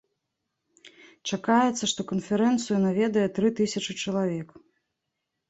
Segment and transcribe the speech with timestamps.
[1.31, 4.49] Чакаецца, што канферэнцыю наведае тры тысячы чалавек.